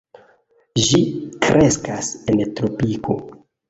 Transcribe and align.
Ĝi 0.87 1.03
kreskas 1.45 2.13
en 2.33 2.45
tropiko. 2.59 3.25